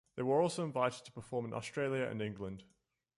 They 0.15 0.23
were 0.23 0.41
also 0.41 0.63
invited 0.63 1.05
to 1.05 1.11
perform 1.11 1.45
in 1.45 1.53
Australia 1.53 2.05
and 2.05 2.23
England. 2.23 2.63